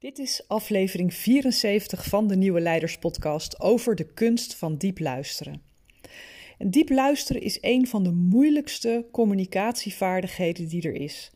[0.00, 5.62] Dit is aflevering 74 van de Nieuwe Leiders Podcast over de kunst van diep luisteren.
[6.58, 11.30] En diep luisteren is een van de moeilijkste communicatievaardigheden die er is.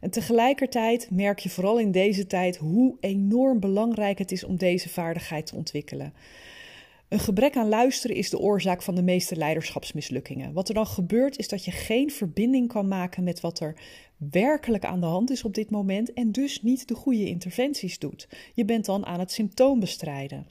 [0.00, 4.88] En tegelijkertijd merk je vooral in deze tijd hoe enorm belangrijk het is om deze
[4.88, 6.12] vaardigheid te ontwikkelen.
[7.08, 10.52] Een gebrek aan luisteren is de oorzaak van de meeste leiderschapsmislukkingen.
[10.52, 13.80] Wat er dan gebeurt is dat je geen verbinding kan maken met wat er
[14.16, 18.28] werkelijk aan de hand is op dit moment en dus niet de goede interventies doet.
[18.54, 20.46] Je bent dan aan het symptoom bestrijden.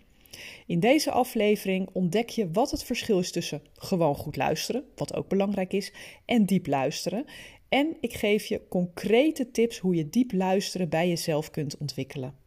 [0.66, 5.28] In deze aflevering ontdek je wat het verschil is tussen gewoon goed luisteren, wat ook
[5.28, 5.94] belangrijk is,
[6.26, 7.26] en diep luisteren.
[7.70, 12.47] En ik geef je concrete tips hoe je diep luisteren bij jezelf kunt ontwikkelen.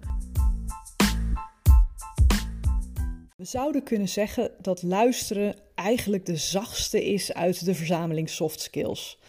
[3.41, 9.19] We zouden kunnen zeggen dat luisteren eigenlijk de zachtste is uit de verzameling soft skills.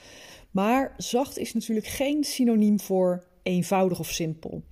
[0.50, 4.62] Maar zacht is natuurlijk geen synoniem voor eenvoudig of simpel.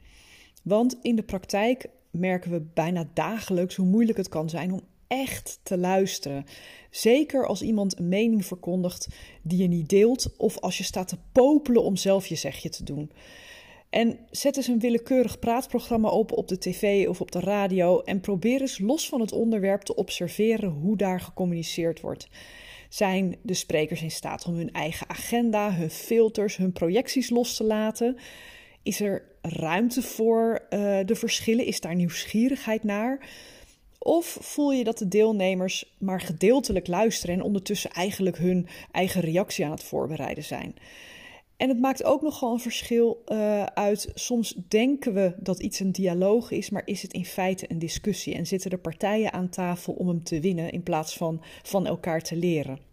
[0.62, 5.60] Want in de praktijk merken we bijna dagelijks hoe moeilijk het kan zijn om echt
[5.62, 6.44] te luisteren.
[6.90, 9.08] Zeker als iemand een mening verkondigt
[9.42, 12.84] die je niet deelt of als je staat te popelen om zelf je zegje te
[12.84, 13.12] doen.
[13.90, 18.20] En zet eens een willekeurig praatprogramma op op de tv of op de radio en
[18.20, 22.28] probeer eens los van het onderwerp te observeren hoe daar gecommuniceerd wordt.
[22.88, 27.64] Zijn de sprekers in staat om hun eigen agenda, hun filters, hun projecties los te
[27.64, 28.16] laten?
[28.82, 31.66] Is er ruimte voor uh, de verschillen?
[31.66, 33.28] Is daar nieuwsgierigheid naar?
[33.98, 39.64] Of voel je dat de deelnemers maar gedeeltelijk luisteren en ondertussen eigenlijk hun eigen reactie
[39.64, 40.74] aan het voorbereiden zijn?
[41.60, 44.10] En het maakt ook nogal een verschil uh, uit.
[44.14, 48.34] Soms denken we dat iets een dialoog is, maar is het in feite een discussie?
[48.34, 52.20] En zitten er partijen aan tafel om hem te winnen in plaats van van elkaar
[52.20, 52.89] te leren?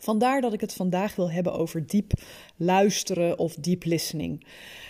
[0.00, 2.12] Vandaar dat ik het vandaag wil hebben over diep
[2.56, 4.44] luisteren of deep listening.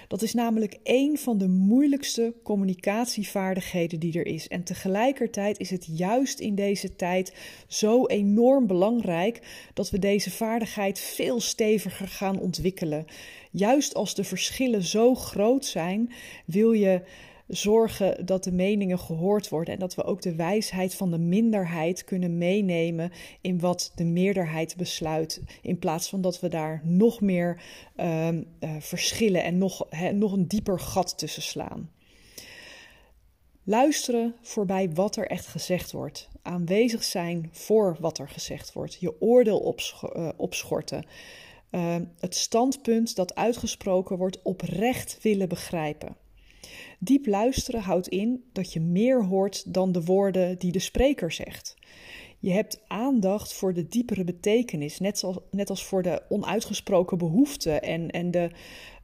[0.09, 4.48] Dat is namelijk een van de moeilijkste communicatievaardigheden die er is.
[4.48, 7.34] En tegelijkertijd is het juist in deze tijd
[7.66, 9.41] zo enorm belangrijk
[9.75, 13.04] dat we deze vaardigheid veel steviger gaan ontwikkelen.
[13.50, 16.12] Juist als de verschillen zo groot zijn,
[16.44, 17.03] wil je
[17.50, 22.05] zorgen dat de meningen gehoord worden en dat we ook de wijsheid van de minderheid
[22.05, 27.62] kunnen meenemen in wat de meerderheid besluit, in plaats van dat we daar nog meer
[27.97, 28.41] uh, uh,
[28.78, 31.91] verschillen en nog, nog een dieper gat tussen slaan.
[33.65, 36.28] Luisteren voorbij wat er echt gezegd wordt.
[36.43, 38.97] Aanwezig zijn voor wat er gezegd wordt.
[39.00, 39.77] Je oordeel
[40.16, 41.05] uh, opschorten.
[41.71, 46.16] Uh, het standpunt dat uitgesproken wordt oprecht willen begrijpen.
[46.98, 51.76] Diep luisteren houdt in dat je meer hoort dan de woorden die de spreker zegt.
[52.38, 57.82] Je hebt aandacht voor de diepere betekenis, net, zoals, net als voor de onuitgesproken behoeften
[57.82, 58.50] en, en de,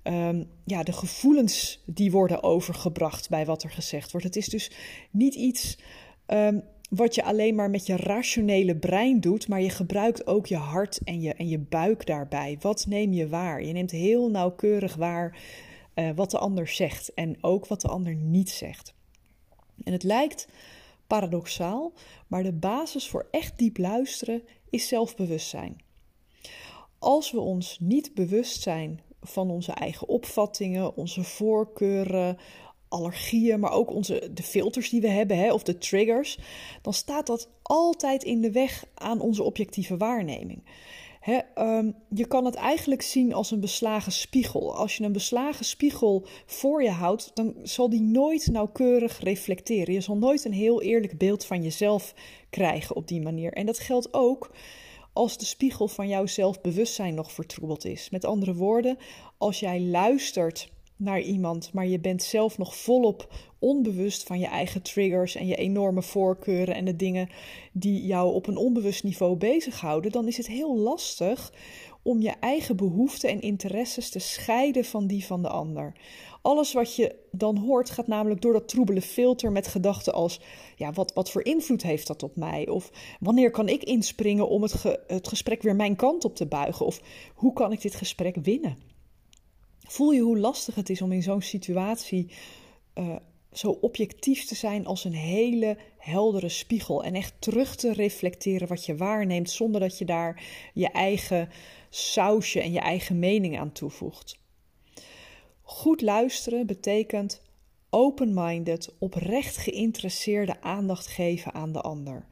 [0.04, 4.26] um, ja, de gevoelens die worden overgebracht bij wat er gezegd wordt.
[4.26, 4.70] Het is dus
[5.10, 5.78] niet iets
[6.26, 10.56] um, wat je alleen maar met je rationele brein doet, maar je gebruikt ook je
[10.56, 12.56] hart en je, en je buik daarbij.
[12.60, 13.64] Wat neem je waar?
[13.64, 15.38] Je neemt heel nauwkeurig waar
[15.96, 18.94] uh, wat de ander zegt en ook wat de ander niet zegt.
[19.84, 20.48] En het lijkt
[21.06, 21.92] paradoxaal,
[22.26, 25.84] maar de basis voor echt diep luisteren is zelfbewustzijn.
[26.98, 32.38] Als we ons niet bewust zijn van onze eigen opvattingen, onze voorkeuren,
[32.88, 36.38] allergieën, maar ook onze, de filters die we hebben, hè, of de triggers,
[36.82, 40.64] dan staat dat altijd in de weg aan onze objectieve waarneming.
[41.59, 44.76] Um, je kan het eigenlijk zien als een beslagen spiegel.
[44.76, 49.95] Als je een beslagen spiegel voor je houdt, dan zal die nooit nauwkeurig reflecteren.
[49.95, 52.15] Je zal nooit een heel eerlijk beeld van jezelf
[52.50, 53.53] krijgen op die manier.
[53.53, 54.50] En dat geldt ook
[55.12, 58.10] als de spiegel van jouw zelfbewustzijn nog vertroebeld is.
[58.10, 58.98] Met andere woorden,
[59.39, 64.83] als jij luistert naar iemand, maar je bent zelf nog volop onbewust van je eigen
[64.83, 67.28] triggers en je enorme voorkeuren en de dingen
[67.72, 71.53] die jou op een onbewust niveau bezighouden, dan is het heel lastig
[72.03, 75.93] om je eigen behoeften en interesses te scheiden van die van de ander.
[76.43, 80.41] Alles wat je dan hoort gaat namelijk door dat troebele filter met gedachten als:
[80.77, 82.69] ja, wat, wat voor invloed heeft dat op mij?
[82.69, 82.91] Of
[83.21, 86.87] wanneer kan ik inspringen om het, het gesprek weer mijn kant op te buigen?
[86.87, 87.01] Of
[87.34, 88.96] hoe kan ik dit gesprek winnen?
[89.86, 92.30] Voel je hoe lastig het is om in zo'n situatie
[92.94, 93.16] uh,
[93.53, 97.04] zo objectief te zijn als een hele heldere spiegel.
[97.04, 100.44] En echt terug te reflecteren wat je waarneemt, zonder dat je daar
[100.74, 101.48] je eigen
[101.91, 104.38] sausje en je eigen mening aan toevoegt.
[105.62, 107.42] Goed luisteren betekent
[107.91, 112.27] open-minded, oprecht geïnteresseerde aandacht geven aan de ander.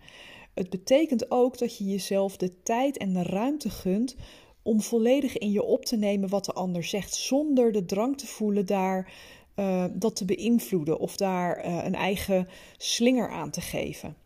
[0.55, 4.17] Het betekent ook dat je jezelf de tijd en de ruimte gunt
[4.65, 8.27] om volledig in je op te nemen wat de ander zegt, zonder de drang te
[8.27, 9.13] voelen daar
[9.57, 14.17] uh, dat te beïnvloeden of daar uh, een eigen slinger aan te geven.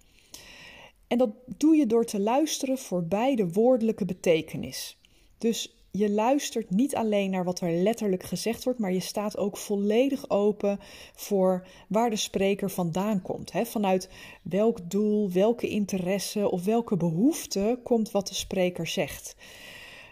[1.07, 4.99] En dat doe je door te luisteren voorbij de woordelijke betekenis.
[5.39, 9.57] Dus je luistert niet alleen naar wat er letterlijk gezegd wordt, maar je staat ook
[9.57, 10.79] volledig open
[11.15, 13.53] voor waar de spreker vandaan komt.
[13.53, 13.65] Hè?
[13.65, 14.09] Vanuit
[14.43, 19.37] welk doel, welke interesse of welke behoefte komt wat de spreker zegt.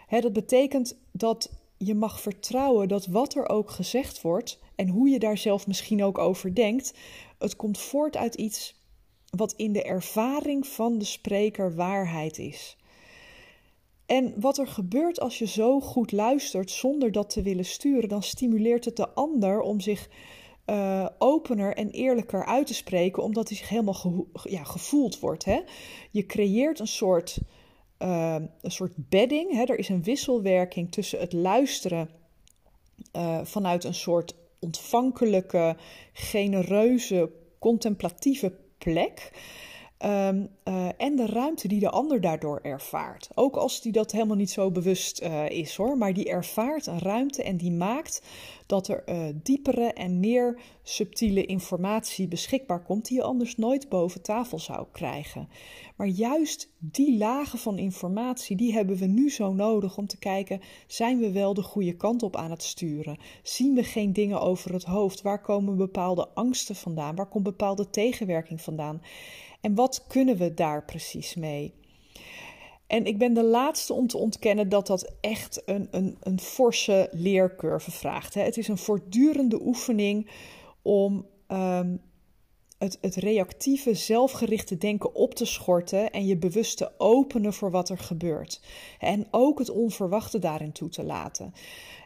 [0.09, 5.19] Dat betekent dat je mag vertrouwen dat wat er ook gezegd wordt en hoe je
[5.19, 6.93] daar zelf misschien ook over denkt,
[7.37, 8.75] het komt voort uit iets
[9.29, 12.77] wat in de ervaring van de spreker waarheid is.
[14.05, 18.23] En wat er gebeurt als je zo goed luistert zonder dat te willen sturen, dan
[18.23, 20.09] stimuleert het de ander om zich
[20.65, 25.45] uh, opener en eerlijker uit te spreken, omdat hij zich helemaal ja, gevoeld wordt.
[25.45, 25.61] Hè?
[26.11, 27.37] Je creëert een soort,
[27.99, 29.51] uh, een soort bedding.
[29.51, 29.63] Hè?
[29.63, 32.09] Er is een wisselwerking tussen het luisteren
[33.15, 35.75] uh, vanuit een soort ontvankelijke,
[36.13, 39.31] genereuze, contemplatieve plek.
[40.05, 43.29] Um, uh, en de ruimte die de ander daardoor ervaart.
[43.35, 45.97] Ook als die dat helemaal niet zo bewust uh, is hoor.
[45.97, 48.21] Maar die ervaart een ruimte en die maakt
[48.65, 53.07] dat er uh, diepere en meer subtiele informatie beschikbaar komt.
[53.07, 55.49] die je anders nooit boven tafel zou krijgen.
[55.95, 60.61] Maar juist die lagen van informatie, die hebben we nu zo nodig om te kijken:
[60.87, 63.17] zijn we wel de goede kant op aan het sturen?
[63.43, 65.21] Zien we geen dingen over het hoofd?
[65.21, 67.15] Waar komen bepaalde angsten vandaan?
[67.15, 69.01] Waar komt bepaalde tegenwerking vandaan?
[69.67, 71.73] En wat kunnen we daar precies mee?
[72.87, 77.09] En ik ben de laatste om te ontkennen dat dat echt een, een, een forse
[77.11, 78.33] leercurve vraagt.
[78.33, 78.41] Hè.
[78.41, 80.29] Het is een voortdurende oefening
[80.81, 82.01] om um,
[82.77, 87.89] het, het reactieve, zelfgerichte denken op te schorten en je bewust te openen voor wat
[87.89, 88.61] er gebeurt.
[88.99, 91.53] En ook het onverwachte daarin toe te laten.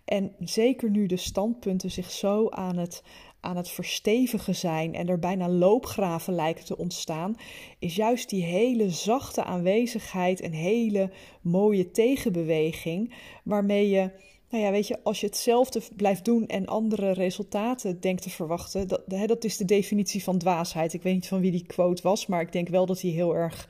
[0.06, 3.04] En zeker nu de standpunten zich zo aan het,
[3.42, 7.36] aan het verstevigen zijn en er bijna loopgraven lijken te ontstaan,
[7.80, 11.12] is juist die hele zachte aanwezigheid een hele
[11.42, 14.12] mooie tegenbeweging waarmee je
[14.50, 18.88] nou ja, weet je, als je hetzelfde blijft doen en andere resultaten denkt te verwachten,
[18.88, 20.94] dat, dat is de definitie van dwaasheid.
[20.94, 23.36] Ik weet niet van wie die quote was, maar ik denk wel dat die heel
[23.36, 23.70] erg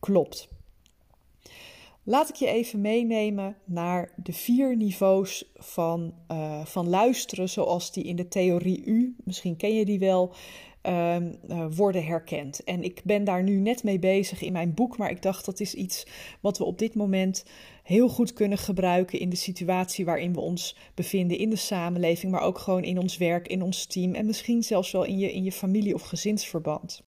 [0.00, 0.48] klopt.
[2.08, 8.04] Laat ik je even meenemen naar de vier niveaus van, uh, van luisteren, zoals die
[8.04, 10.34] in de theorie U, misschien ken je die wel,
[10.82, 11.16] uh,
[11.76, 12.64] worden herkend.
[12.64, 15.60] En ik ben daar nu net mee bezig in mijn boek, maar ik dacht dat
[15.60, 16.06] is iets
[16.40, 17.44] wat we op dit moment
[17.82, 22.42] heel goed kunnen gebruiken in de situatie waarin we ons bevinden in de samenleving, maar
[22.42, 25.44] ook gewoon in ons werk, in ons team en misschien zelfs wel in je, in
[25.44, 27.07] je familie- of gezinsverband.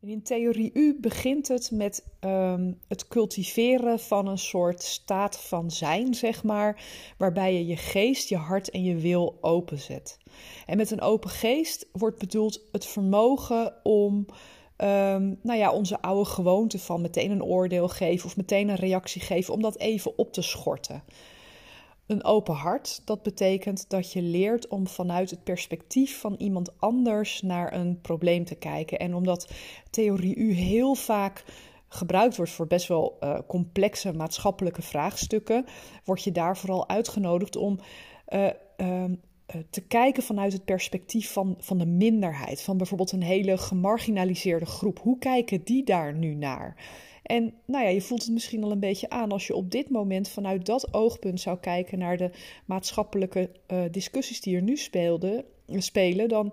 [0.00, 6.14] In theorie U begint het met um, het cultiveren van een soort staat van zijn,
[6.14, 6.82] zeg maar,
[7.16, 10.18] waarbij je je geest, je hart en je wil openzet.
[10.66, 14.14] En met een open geest wordt bedoeld het vermogen om
[14.76, 19.20] um, nou ja, onze oude gewoonte van meteen een oordeel geven of meteen een reactie
[19.20, 21.02] geven, om dat even op te schorten.
[22.08, 27.42] Een open hart, dat betekent dat je leert om vanuit het perspectief van iemand anders
[27.42, 28.98] naar een probleem te kijken.
[28.98, 29.50] En omdat
[29.90, 31.44] theorie U heel vaak
[31.88, 35.64] gebruikt wordt voor best wel uh, complexe maatschappelijke vraagstukken,
[36.04, 37.78] word je daar vooral uitgenodigd om
[38.28, 38.46] uh,
[39.48, 44.66] eh, te kijken vanuit het perspectief van, van de minderheid, van bijvoorbeeld een hele gemarginaliseerde
[44.66, 44.98] groep.
[44.98, 46.76] Hoe kijken die daar nu naar?
[47.28, 49.90] En nou ja, je voelt het misschien al een beetje aan als je op dit
[49.90, 52.30] moment vanuit dat oogpunt zou kijken naar de
[52.64, 56.52] maatschappelijke uh, discussies die er nu speelden, spelen, dan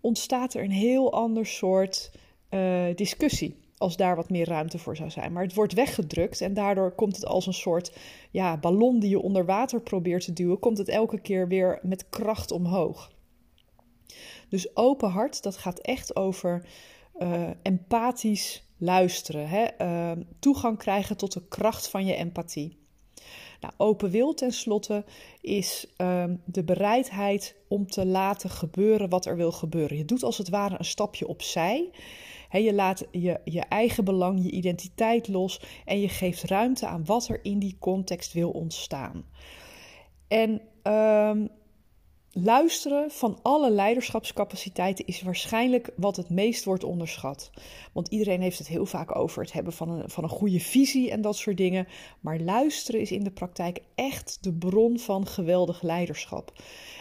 [0.00, 2.12] ontstaat er een heel ander soort
[2.50, 5.32] uh, discussie als daar wat meer ruimte voor zou zijn.
[5.32, 7.96] Maar het wordt weggedrukt en daardoor komt het als een soort
[8.30, 12.08] ja, ballon die je onder water probeert te duwen, komt het elke keer weer met
[12.08, 13.12] kracht omhoog.
[14.48, 16.66] Dus open hart, dat gaat echt over
[17.18, 19.66] uh, empathisch luisteren, hè?
[19.78, 22.76] Uh, toegang krijgen tot de kracht van je empathie.
[23.60, 25.04] Nou, open wil tenslotte
[25.40, 29.96] is uh, de bereidheid om te laten gebeuren wat er wil gebeuren.
[29.96, 31.90] Je doet als het ware een stapje opzij
[32.60, 37.28] je laat je, je eigen belang, je identiteit los en je geeft ruimte aan wat
[37.28, 39.24] er in die context wil ontstaan.
[40.28, 40.60] En
[40.92, 41.48] um,
[42.32, 47.50] luisteren van alle leiderschapscapaciteiten is waarschijnlijk wat het meest wordt onderschat.
[47.92, 51.10] Want iedereen heeft het heel vaak over het hebben van een, van een goede visie
[51.10, 51.88] en dat soort dingen.
[52.20, 56.52] Maar luisteren is in de praktijk echt de bron van geweldig leiderschap.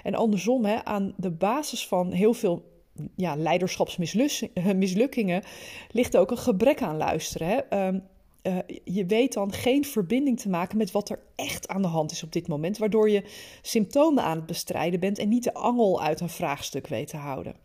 [0.03, 2.69] En andersom, hè, aan de basis van heel veel
[3.15, 5.43] ja, leiderschapsmislukkingen
[5.91, 7.47] ligt ook een gebrek aan luisteren.
[7.47, 7.55] Hè.
[7.55, 7.99] Ehm,
[8.43, 12.11] uh, je weet dan geen verbinding te maken met wat er echt aan de hand
[12.11, 13.23] is op dit moment, waardoor je
[13.61, 17.55] symptomen aan het bestrijden bent en niet de angel uit een vraagstuk weet te houden.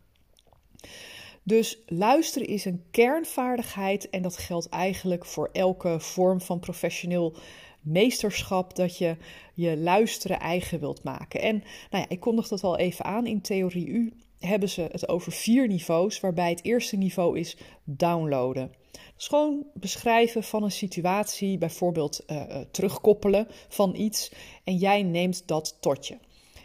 [1.42, 7.36] Dus luisteren is een kernvaardigheid en dat geldt eigenlijk voor elke vorm van professioneel
[7.80, 9.16] meesterschap dat je
[9.54, 11.40] je luisteren eigen wilt maken.
[11.40, 11.54] En
[11.90, 13.26] nou ja, ik kondig dat al even aan.
[13.26, 18.72] In Theorie U hebben ze het over vier niveaus, waarbij het eerste niveau is downloaden.
[19.16, 24.32] Gewoon beschrijven van een situatie, bijvoorbeeld uh, terugkoppelen van iets
[24.64, 26.18] en jij neemt dat tot je.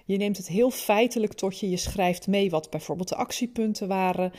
[0.05, 4.31] Je neemt het heel feitelijk tot je, je schrijft mee wat bijvoorbeeld de actiepunten waren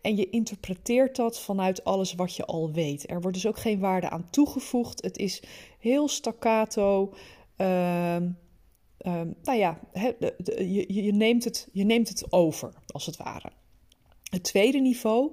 [0.00, 3.10] en je interpreteert dat vanuit alles wat je al weet.
[3.10, 5.02] Er wordt dus ook geen waarde aan toegevoegd.
[5.02, 5.42] Het is
[5.78, 7.14] heel staccato.
[7.56, 8.16] Uh,
[9.42, 9.80] nou ja,
[10.44, 13.50] je, je, neemt het, je neemt het over, als het ware.
[14.34, 15.32] Het tweede niveau,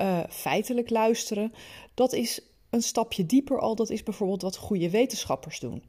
[0.00, 1.52] uh, feitelijk luisteren,
[1.94, 2.40] dat is
[2.70, 3.74] een stapje dieper al.
[3.74, 5.82] Dat is bijvoorbeeld wat goede wetenschappers doen.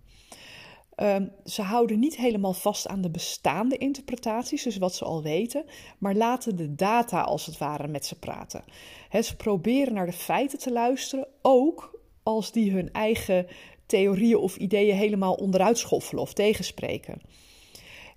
[0.95, 5.65] Uh, ze houden niet helemaal vast aan de bestaande interpretaties, dus wat ze al weten,
[5.97, 8.63] maar laten de data als het ware met ze praten.
[9.21, 13.47] Ze proberen naar de feiten te luisteren, ook als die hun eigen
[13.85, 17.21] theorieën of ideeën helemaal onderuit schoffelen of tegenspreken.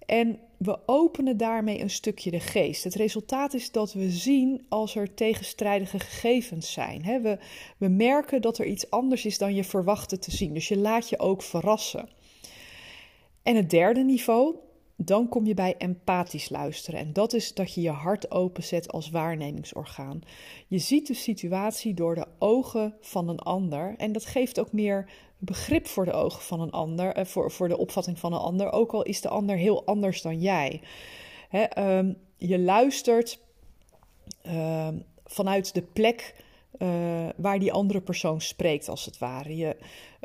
[0.06, 2.84] En we openen daarmee een stukje de geest.
[2.84, 7.22] Het resultaat is dat we zien als er tegenstrijdige gegevens zijn.
[7.22, 7.38] We,
[7.76, 10.54] we merken dat er iets anders is dan je verwachtte te zien.
[10.54, 12.08] Dus je laat je ook verrassen.
[13.42, 14.56] En het derde niveau,
[15.04, 17.00] dan kom je bij empathisch luisteren.
[17.00, 20.20] En dat is dat je je hart openzet als waarnemingsorgaan.
[20.66, 23.94] Je ziet de situatie door de ogen van een ander.
[23.96, 27.68] En dat geeft ook meer begrip voor de ogen van een ander, uh, voor, voor
[27.68, 30.80] de opvatting van een ander, ook al is de ander heel anders dan jij.
[31.78, 33.38] Um, je luistert
[34.46, 34.88] uh,
[35.24, 36.41] vanuit de plek
[36.78, 39.56] uh, waar die andere persoon spreekt, als het ware.
[39.56, 39.76] Je,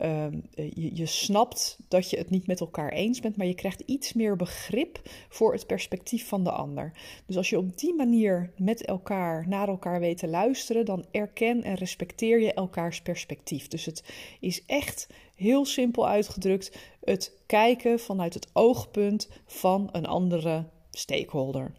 [0.04, 0.26] uh,
[0.56, 4.14] je, je, snapt dat je het niet met elkaar eens bent, maar je krijgt iets
[4.14, 6.92] meer begrip voor het perspectief van de ander.
[7.26, 11.64] Dus als je op die manier met elkaar naar elkaar weet te luisteren, dan erken
[11.64, 13.68] en respecteer je elkaars perspectief.
[13.68, 14.04] Dus het
[14.40, 21.72] is echt heel simpel uitgedrukt het kijken vanuit het oogpunt van een andere stakeholder.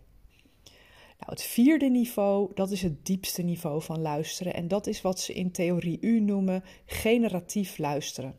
[1.19, 4.55] Nou, het vierde niveau, dat is het diepste niveau van luisteren.
[4.55, 8.35] En dat is wat ze in theorie U noemen generatief luisteren.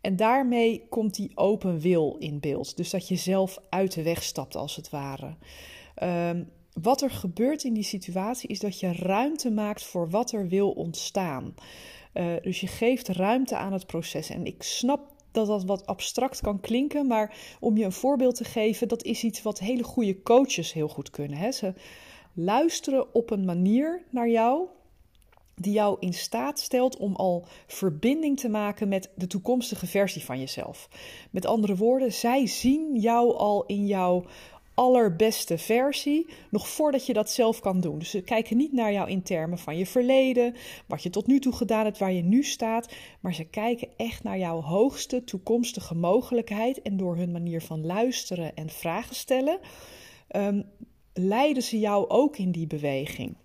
[0.00, 2.76] En daarmee komt die open wil in beeld.
[2.76, 5.36] Dus dat je zelf uit de weg stapt, als het ware.
[6.02, 10.48] Um, wat er gebeurt in die situatie is dat je ruimte maakt voor wat er
[10.48, 11.54] wil ontstaan.
[12.14, 14.30] Uh, dus je geeft ruimte aan het proces.
[14.30, 18.44] En ik snap dat dat wat abstract kan klinken, maar om je een voorbeeld te
[18.44, 21.38] geven, dat is iets wat hele goede coaches heel goed kunnen.
[21.38, 21.52] Hè?
[21.52, 21.74] Ze
[22.32, 24.66] luisteren op een manier naar jou
[25.54, 30.38] die jou in staat stelt om al verbinding te maken met de toekomstige versie van
[30.38, 30.88] jezelf.
[31.30, 34.24] Met andere woorden, zij zien jou al in jouw
[34.74, 37.98] allerbeste versie, nog voordat je dat zelf kan doen.
[37.98, 40.54] Dus ze kijken niet naar jou in termen van je verleden,
[40.86, 44.22] wat je tot nu toe gedaan hebt, waar je nu staat, maar ze kijken echt
[44.22, 49.58] naar jouw hoogste toekomstige mogelijkheid en door hun manier van luisteren en vragen stellen,
[50.36, 50.64] um,
[51.12, 53.36] leiden ze jou ook in die beweging.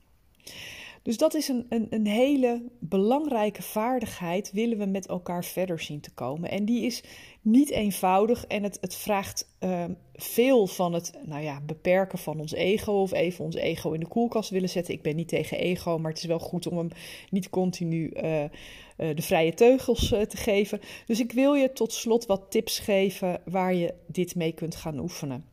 [1.07, 5.99] Dus dat is een, een, een, hele belangrijke vaardigheid, willen we met elkaar verder zien
[5.99, 6.49] te komen.
[6.49, 7.03] En die is
[7.41, 12.51] niet eenvoudig en het, het vraagt uh, veel van het nou ja, beperken van ons
[12.51, 14.93] ego of even ons ego in de koelkast willen zetten.
[14.93, 16.89] Ik ben niet tegen ego, maar het is wel goed om hem
[17.29, 18.49] niet continu uh, uh,
[18.97, 20.79] de vrije teugels te geven.
[21.05, 24.99] Dus ik wil je tot slot wat tips geven waar je dit mee kunt gaan
[24.99, 25.45] oefenen.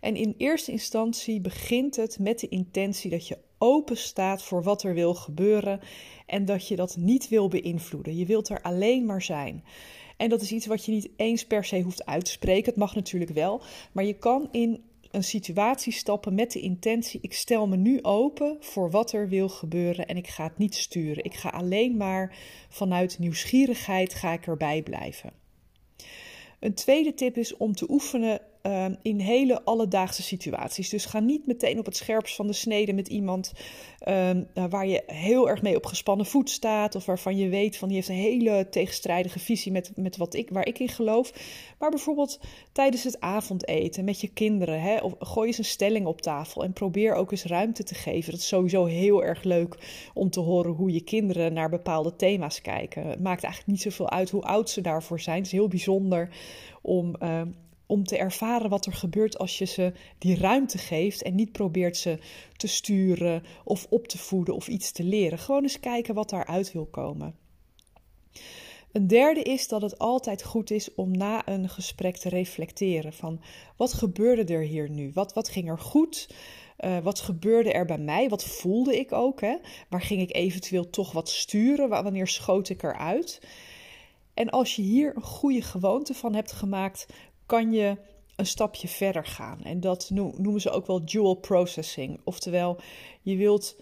[0.00, 4.82] En in eerste instantie begint het met de intentie dat je open staat voor wat
[4.82, 5.80] er wil gebeuren
[6.26, 8.16] en dat je dat niet wil beïnvloeden.
[8.16, 9.64] Je wilt er alleen maar zijn.
[10.16, 12.64] En dat is iets wat je niet eens per se hoeft uit te spreken.
[12.64, 13.62] Het mag natuurlijk wel,
[13.92, 18.56] maar je kan in een situatie stappen met de intentie: ik stel me nu open
[18.60, 21.24] voor wat er wil gebeuren en ik ga het niet sturen.
[21.24, 22.36] Ik ga alleen maar
[22.68, 25.32] vanuit nieuwsgierigheid ga ik erbij blijven.
[26.60, 30.88] Een tweede tip is om te oefenen ehm, in hele alledaagse situaties.
[30.88, 33.52] Dus ga niet meteen op het scherpst van de snede met iemand
[33.98, 36.94] ehm, nou, waar je heel erg mee op gespannen voet staat.
[36.94, 40.50] Of waarvan je weet van die heeft een hele tegenstrijdige visie met, met wat ik,
[40.50, 41.32] waar ik in geloof.
[41.78, 42.40] Maar bijvoorbeeld
[42.72, 44.80] tijdens het avondeten met je kinderen.
[44.80, 48.30] Hè, of gooi eens een stelling op tafel en probeer ook eens ruimte te geven.
[48.30, 49.76] Dat is sowieso heel erg leuk
[50.14, 53.06] om te horen hoe je kinderen naar bepaalde thema's kijken.
[53.06, 55.36] Het maakt eigenlijk niet zoveel uit hoe oud ze daarvoor zijn.
[55.36, 56.28] Het is heel bijzonder
[56.82, 57.42] om, uh,
[57.88, 61.96] om te ervaren wat er gebeurt als je ze die ruimte geeft en niet probeert
[61.96, 62.18] ze
[62.56, 65.38] te sturen of op te voeden of iets te leren.
[65.38, 67.34] Gewoon eens kijken wat daaruit wil komen.
[68.92, 73.40] Een derde is dat het altijd goed is om na een gesprek te reflecteren van
[73.76, 75.10] wat gebeurde er hier nu?
[75.14, 76.28] Wat, wat ging er goed?
[76.80, 78.28] Uh, wat gebeurde er bij mij?
[78.28, 79.40] Wat voelde ik ook?
[79.40, 79.56] Hè?
[79.88, 81.88] Waar ging ik eventueel toch wat sturen?
[81.88, 83.40] Wanneer schoot ik eruit?
[84.34, 87.06] En als je hier een goede gewoonte van hebt gemaakt,
[87.48, 87.96] kan je
[88.36, 89.62] een stapje verder gaan.
[89.62, 92.20] En dat noemen ze ook wel dual processing.
[92.24, 92.80] Oftewel,
[93.22, 93.76] je wilt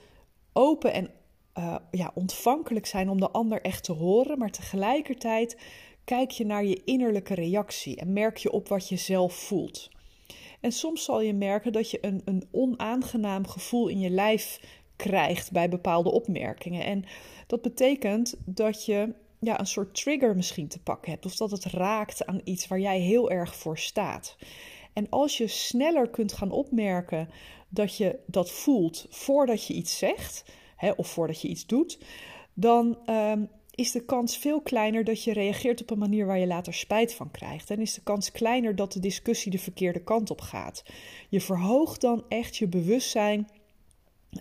[0.52, 1.10] open en
[1.58, 5.58] uh, ja, ontvankelijk zijn om de ander echt te horen, maar tegelijkertijd
[6.04, 9.90] kijk je naar je innerlijke reactie en merk je op wat je zelf voelt.
[10.60, 14.60] En soms zal je merken dat je een, een onaangenaam gevoel in je lijf
[14.96, 16.84] krijgt bij bepaalde opmerkingen.
[16.84, 17.04] En
[17.46, 21.26] dat betekent dat je ja, een soort trigger misschien te pakken hebt.
[21.26, 24.36] Of dat het raakt aan iets waar jij heel erg voor staat.
[24.92, 27.28] En als je sneller kunt gaan opmerken
[27.68, 30.44] dat je dat voelt voordat je iets zegt,
[30.76, 31.98] hè, of voordat je iets doet,
[32.54, 36.46] dan ehm, is de kans veel kleiner dat je reageert op een manier waar je
[36.46, 37.70] later spijt van krijgt.
[37.70, 40.84] En is de kans kleiner dat de discussie de verkeerde kant op gaat.
[41.28, 43.48] Je verhoogt dan echt je bewustzijn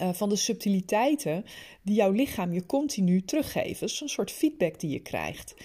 [0.02, 1.46] uh, van de subtiliteiten
[1.82, 3.82] die jouw lichaam je continu teruggeeft.
[3.82, 5.56] Is een soort feedback die je krijgt.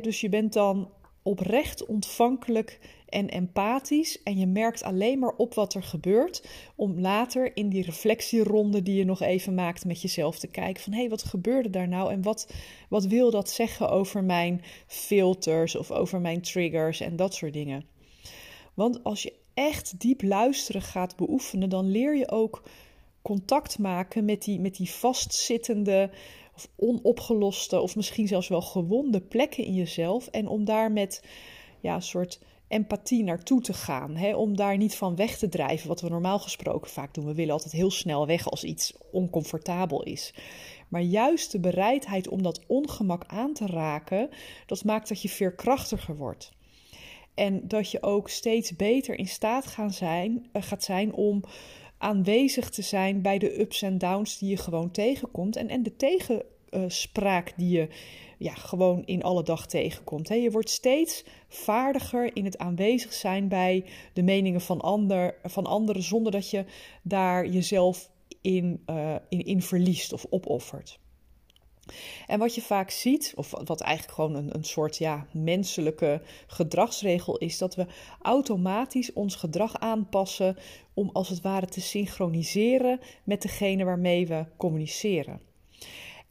[0.00, 0.90] dus je bent dan
[1.22, 2.78] oprecht ontvankelijk
[3.08, 7.84] en empathisch en je merkt alleen maar op wat er gebeurt om later in die
[7.84, 11.70] reflectieronde die je nog even maakt met jezelf te kijken van hé, hey, wat gebeurde
[11.70, 12.52] daar nou en wat,
[12.88, 17.84] wat wil dat zeggen over mijn filters of over mijn triggers en dat soort dingen.
[18.74, 22.62] Want als je echt diep luisteren gaat beoefenen, dan leer je ook
[23.22, 26.10] contact maken met die, met die vastzittende
[26.54, 30.26] of onopgeloste of misschien zelfs wel gewonde plekken in jezelf.
[30.26, 31.24] En om daar met
[31.80, 34.16] ja, een soort empathie naartoe te gaan.
[34.16, 34.34] Hè?
[34.34, 37.26] Om daar niet van weg te drijven, wat we normaal gesproken vaak doen.
[37.26, 40.34] We willen altijd heel snel weg als iets oncomfortabel is.
[40.88, 44.28] Maar juist de bereidheid om dat ongemak aan te raken,
[44.66, 46.52] dat maakt dat je veerkrachtiger wordt.
[47.34, 51.42] En dat je ook steeds beter in staat gaan zijn, uh, gaat zijn om
[52.02, 55.56] aanwezig te zijn bij de ups en downs die je gewoon tegenkomt.
[55.56, 57.88] En, en de tegenspraak die je
[58.38, 60.28] ja, gewoon in alle dag tegenkomt.
[60.28, 66.02] Je wordt steeds vaardiger in het aanwezig zijn bij de meningen van, ander, van anderen,
[66.02, 66.64] zonder dat je
[67.02, 68.10] daar jezelf
[68.40, 71.00] in, uh, in, in verliest of opoffert.
[72.26, 77.38] En wat je vaak ziet, of wat eigenlijk gewoon een, een soort ja, menselijke gedragsregel
[77.38, 77.86] is, dat we
[78.22, 80.56] automatisch ons gedrag aanpassen
[80.94, 85.40] om als het ware te synchroniseren met degene waarmee we communiceren.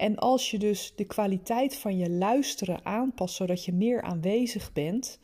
[0.02, 5.20] En als je dus de kwaliteit van je luisteren aanpast, zodat je meer aanwezig bent,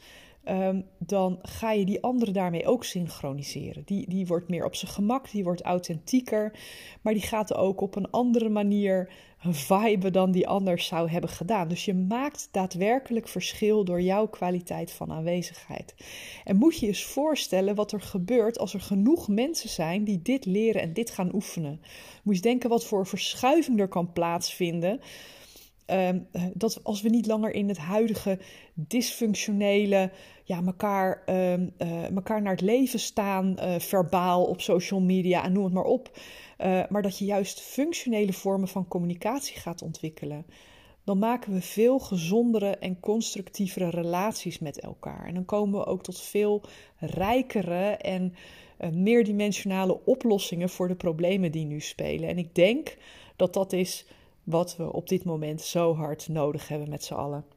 [0.49, 3.83] um, dan ga je die andere daarmee ook synchroniseren.
[3.85, 6.59] Die, die wordt meer op zijn gemak, die wordt authentieker,
[7.01, 11.67] maar die gaat ook op een andere manier vibe dan die anders zou hebben gedaan.
[11.67, 15.95] Dus je maakt daadwerkelijk verschil door jouw kwaliteit van aanwezigheid.
[16.43, 20.45] En moet je eens voorstellen wat er gebeurt als er genoeg mensen zijn die dit
[20.45, 21.81] leren en dit gaan oefenen.
[22.23, 24.99] Moet je denken wat voor verschuiving er kan plaatsvinden
[25.87, 26.19] Ehm,
[26.53, 28.39] dat als we niet langer in het huidige
[28.73, 30.11] dysfunctionele,
[30.47, 31.23] ja, elkaar,
[32.15, 36.11] elkaar naar het leven staan, uh, verbaal op social media en noem het maar op.
[36.57, 40.45] Uh, maar dat je juist functionele vormen van communicatie gaat ontwikkelen.
[41.03, 45.25] Dan maken we veel gezondere en constructievere relaties met elkaar.
[45.25, 46.61] En dan komen we ook tot veel
[46.97, 48.33] rijkere en
[48.93, 52.29] meerdimensionale oplossingen voor de problemen die nu spelen.
[52.29, 52.97] En ik denk
[53.35, 54.05] dat dat is
[54.43, 57.56] wat we op dit moment zo hard nodig hebben met z'n allen.